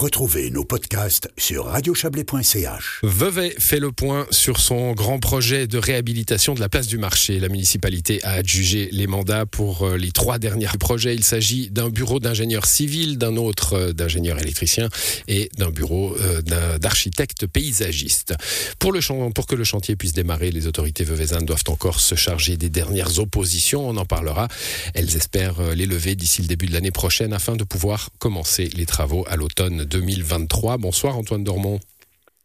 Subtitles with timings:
[0.00, 3.00] Retrouvez nos podcasts sur radiochablais.ch.
[3.02, 7.38] Vevey fait le point sur son grand projet de réhabilitation de la place du marché.
[7.38, 11.14] La municipalité a adjugé les mandats pour euh, les trois derniers projets.
[11.14, 14.88] Il s'agit d'un bureau d'ingénieur civil, d'un autre euh, d'ingénieur électricien
[15.28, 16.40] et d'un bureau euh,
[16.78, 18.32] d'architecte paysagiste.
[18.78, 19.00] Pour, le
[19.32, 23.18] pour que le chantier puisse démarrer, les autorités veuvezannes doivent encore se charger des dernières
[23.18, 23.86] oppositions.
[23.86, 24.48] On en parlera.
[24.94, 28.86] Elles espèrent les lever d'ici le début de l'année prochaine afin de pouvoir commencer les
[28.86, 30.78] travaux à l'automne 2023.
[30.78, 31.80] Bonsoir Antoine Dormont.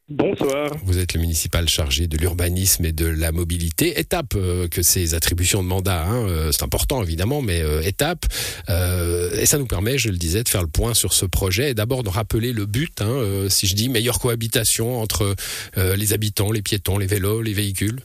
[0.07, 0.69] Bonsoir.
[0.83, 3.99] Vous êtes le municipal chargé de l'urbanisme et de la mobilité.
[3.99, 8.25] Étape euh, que ces attributions de mandat, hein, euh, c'est important évidemment, mais euh, étape.
[8.69, 11.73] et ça nous permet, je le disais, de faire le point sur ce projet et
[11.73, 15.35] d'abord de rappeler le but, hein, si je dis meilleure cohabitation entre
[15.75, 17.99] les habitants, les piétons, les vélos, les véhicules.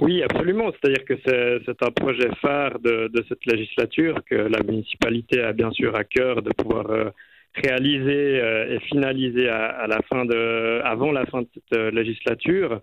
[0.00, 0.72] Oui, absolument.
[0.72, 5.70] C'est-à-dire que c'est un projet phare de, de, cette législature que la municipalité a bien
[5.70, 7.12] sûr à cœur de pouvoir
[7.54, 12.80] réalisé euh, et finalisé à, la fin de, avant la fin de cette euh, législature.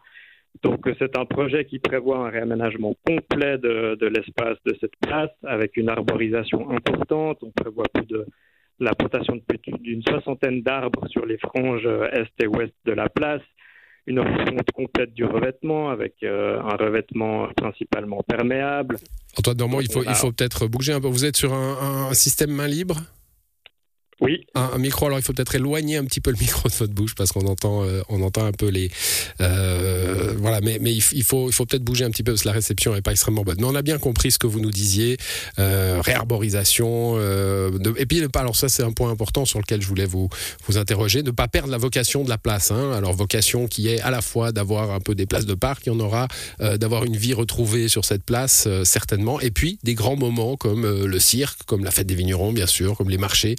[0.63, 5.29] Donc c'est un projet qui prévoit un réaménagement complet de, de l'espace de cette place
[5.45, 7.39] avec une arborisation importante.
[7.43, 8.25] On prévoit plus de
[8.79, 9.39] la plantation
[9.81, 13.41] d'une soixantaine d'arbres sur les franges euh, est et ouest de la place,
[14.07, 18.97] une refonte complète du revêtement avec un revêtement principalement perméable.
[19.37, 21.07] Antoine Normand, il faut, il faut peut-être bouger un peu.
[21.07, 22.95] Vous êtes sur un, un système main libre?
[24.21, 24.45] Oui.
[24.53, 27.15] Un, micro, alors il faut peut-être éloigner un petit peu le micro de votre bouche
[27.15, 28.91] parce qu'on entend, euh, on entend un peu les.
[29.39, 32.47] Euh, voilà, mais, mais il, faut, il faut peut-être bouger un petit peu parce que
[32.47, 33.57] la réception n'est pas extrêmement bonne.
[33.59, 35.17] Mais on a bien compris ce que vous nous disiez
[35.57, 37.15] euh, réarborisation.
[37.15, 40.29] De, et puis, alors ça, c'est un point important sur lequel je voulais vous,
[40.67, 42.71] vous interroger ne pas perdre la vocation de la place.
[42.71, 42.91] Hein.
[42.91, 45.89] Alors, vocation qui est à la fois d'avoir un peu des places de parc, il
[45.89, 46.27] y en aura,
[46.59, 49.39] d'avoir une vie retrouvée sur cette place, certainement.
[49.39, 52.97] Et puis, des grands moments comme le cirque, comme la fête des vignerons, bien sûr,
[52.97, 53.55] comme les marchés.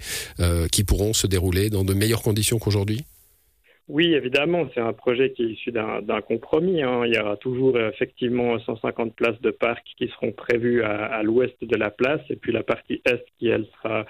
[0.49, 3.04] Euh, qui pourront se dérouler dans de meilleures conditions qu'aujourd'hui?
[3.90, 6.80] Oui, évidemment, c'est un projet qui est issu d'un compromis.
[6.80, 7.02] Hein.
[7.06, 11.76] Il y aura toujours effectivement 150 places de parc qui seront prévues à, l'ouest de
[11.76, 14.06] la place, et puis la partie est qui, elle, sera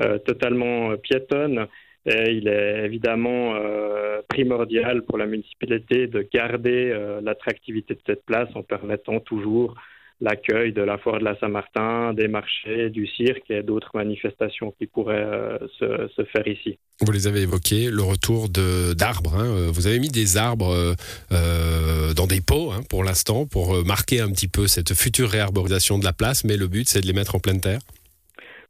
[0.00, 1.66] euh, totalement piétonne.
[2.04, 8.50] Et il est évidemment euh, primordial pour la municipalité de garder l'attractivité de cette place
[8.54, 9.74] en permettant toujours
[10.22, 14.86] l'accueil de la foire de la Saint-Martin, des marchés, du cirque et d'autres manifestations qui
[14.86, 16.78] pourraient euh, se, faire ici.
[17.00, 19.34] Vous les avez évoqués, le retour d'arbres.
[19.36, 19.46] Hein.
[19.46, 20.94] Euh, vous avez mis des arbres
[21.32, 25.98] euh, dans des pots hein, pour l'instant, pour marquer un petit peu cette future réarborisation
[25.98, 27.80] de la place, mais le but c'est de les mettre en pleine terre.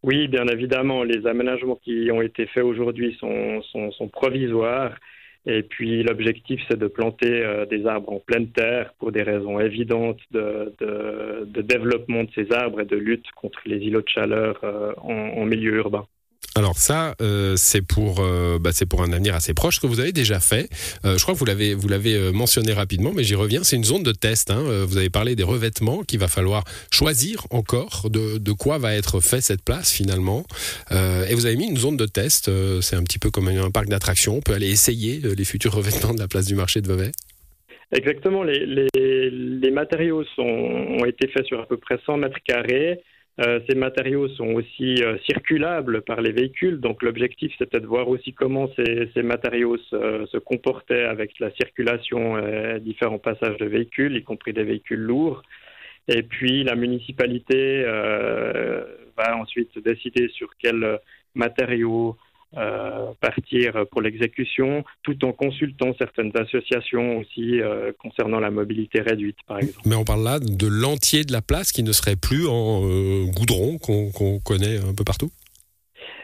[0.02, 4.92] Oui, bien évidemment, les aménagements qui ont été faits aujourd'hui sont, sont provisoires
[5.44, 9.58] et puis l'objectif, c'est de planter euh, des arbres en pleine terre pour des raisons
[9.58, 10.72] évidentes de,
[11.62, 15.74] développement de ces arbres et de lutte contre les îlots de chaleur euh, en milieu
[15.76, 16.06] urbain.
[16.54, 20.12] Alors ça, euh, c'est pour, euh, bah, pour un avenir assez proche que vous avez
[20.12, 20.68] déjà fait.
[21.04, 23.62] Euh, je crois que vous l'avez, mentionné rapidement, mais j'y reviens.
[23.62, 24.50] C'est une zone de test.
[24.50, 24.62] Hein.
[24.86, 29.20] Vous avez parlé des revêtements qu'il va falloir choisir encore de, de, quoi va être
[29.20, 30.44] fait cette place finalement.
[30.90, 32.50] et vous avez mis une zone de test.
[32.80, 34.36] c'est un petit peu comme un parc d'attractions.
[34.36, 37.12] On peut aller essayer les futurs revêtements de la place du marché de Vevey.
[37.92, 38.42] Exactement.
[38.42, 43.00] Les, matériaux ont été faits sur à peu près 100 mètres carrés.
[43.40, 48.08] Euh, ces matériaux sont aussi euh, circulables par les véhicules, donc l'objectif c'était de voir
[48.08, 53.64] aussi comment ces, ces matériaux se, se, comportaient avec la circulation et différents passages de
[53.64, 55.42] véhicules, y compris des véhicules lourds.
[56.08, 58.84] Et puis la municipalité euh,
[59.16, 60.98] va ensuite décider sur quels
[61.34, 62.18] matériaux
[62.56, 69.38] euh, partir pour l'exécution, tout en consultant certaines associations aussi euh, concernant la mobilité réduite,
[69.46, 69.86] par exemple.
[69.86, 73.24] Mais on parle là de l'entier de la place qui ne serait plus en euh,
[73.34, 75.30] goudron qu'on connaît un peu partout?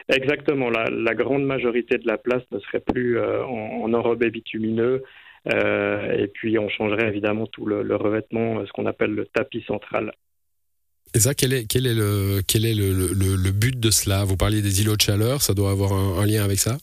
[0.07, 0.69] Exactement.
[0.69, 5.03] La, la, grande majorité de la place ne serait plus en, en, enrobé bitumineux.
[5.47, 10.13] et puis on changerait évidemment tout le, le revêtement, ce qu'on appelle le tapis central.
[11.15, 14.25] Et ça, quel est, le, quel est le, le, but de cela?
[14.25, 16.77] Vous parliez des îlots de chaleur, ça doit avoir un, lien avec ça?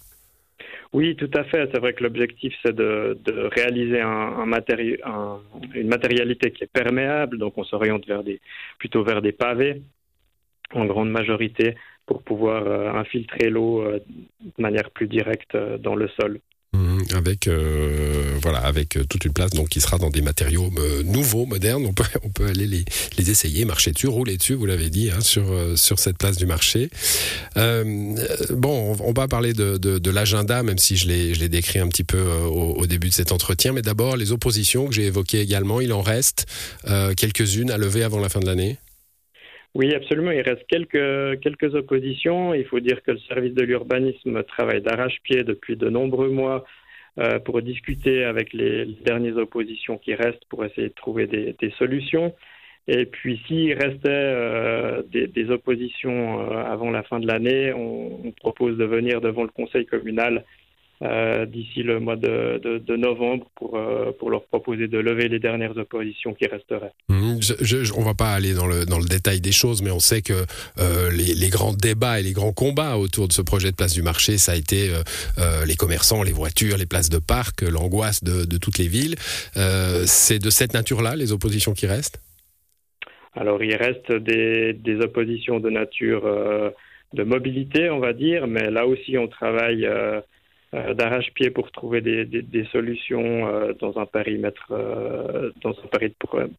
[0.92, 1.68] Oui, tout à fait.
[1.72, 5.38] C'est vrai que l'objectif, c'est de, de, réaliser un, matéri un,
[5.74, 7.38] une matérialité qui est perméable.
[7.38, 8.40] Donc, on s'oriente vers des,
[8.78, 9.82] plutôt vers des pavés,
[10.72, 14.00] en grande majorité, pour pouvoir euh, infiltrer l'eau euh,
[14.40, 16.40] de manière plus directe euh, dans le sol.
[16.76, 20.70] Mmh, avec euh, voilà avec euh, toute une place donc qui sera dans des matériaux
[20.78, 21.86] euh, nouveaux modernes.
[21.86, 22.84] On peut on peut aller les,
[23.16, 25.44] les essayer marcher dessus rouler dessus vous l'avez dit hein, sur
[25.76, 26.90] sur cette place du marché.
[27.56, 32.20] Bon on, va parler de, de, l'agenda même si je l'ai décrit un petit peu
[32.20, 33.72] au, au, début de cet entretien.
[33.72, 36.46] Mais d'abord les oppositions que j'ai évoquées également il en reste
[37.16, 38.78] quelques-unes à lever avant la fin de l'année
[39.76, 40.30] Oui, absolument.
[40.30, 42.54] Il reste quelques, quelques oppositions.
[42.54, 46.64] Il faut dire que le service de l'urbanisme travaille d'arrache-pied depuis de nombreux mois
[47.18, 52.34] euh, pour discuter avec les, dernières oppositions qui restent pour essayer de trouver des, solutions.
[52.88, 58.78] Et puis, s'il restait euh, des, oppositions euh, avant la fin de l'année, on, propose
[58.78, 60.46] de venir devant le Conseil communal
[61.00, 66.32] d'ici le mois de, novembre pour, euh, pour leur proposer de lever les dernières oppositions
[66.34, 66.92] qui resteraient.
[67.08, 67.38] Mmh,
[67.96, 70.22] on ne va pas aller dans le, dans le détail des choses, mais on sait
[70.22, 70.32] que
[70.78, 74.02] euh, les, grands débats et les grands combats autour de ce projet de place du
[74.02, 74.90] marché, ça a été
[75.66, 79.16] les commerçants, les voitures, les places de parc, l'angoisse de, de, toutes les villes.
[80.06, 82.20] C'est de cette nature-là les oppositions qui restent?
[83.34, 86.26] Alors il reste des, des oppositions de nature
[87.12, 90.20] de mobilité, on va dire, mais là aussi on travaille euh,
[90.72, 96.08] d'arrache-pied pour trouver des, solutions euh, dans un périmètre euh, dans un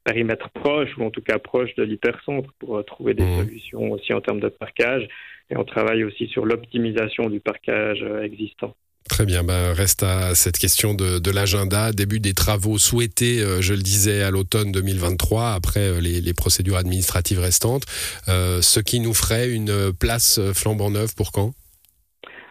[0.05, 3.37] périmètre proche ou en tout cas proche de l'hypercentre pour trouver des mmh.
[3.37, 5.07] solutions aussi en termes de parquage
[5.49, 8.75] et on travaille aussi sur l'optimisation du parquage existant.
[9.09, 13.81] Très bien, ben, reste à cette question de, l'agenda, début des travaux souhaités, je le
[13.81, 17.85] disais, à l'automne 2023, après les, procédures administratives restantes,
[18.27, 21.53] ce qui nous ferait une place flambant neuve pour quand?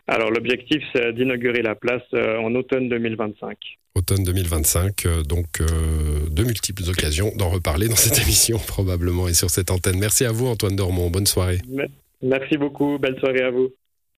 [0.08, 3.56] Alors l'objectif, c'est d'inaugurer la place euh, en automne 2025.
[3.96, 5.64] Automne 2025, euh, donc euh,
[6.30, 9.98] de multiples occasions d'en reparler dans cette émission probablement et sur cette antenne.
[9.98, 11.58] Merci à vous Antoine Dormont, bonne soirée.
[12.22, 13.70] Merci beaucoup, belle soirée à vous.